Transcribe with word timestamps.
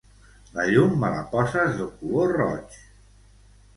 La 0.53 0.63
llum 0.69 0.95
me 1.03 1.11
la 1.15 1.21
poses 1.35 1.77
de 1.81 1.87
color 1.99 2.35
roig. 2.41 2.81